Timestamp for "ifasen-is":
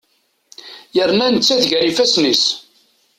1.91-2.45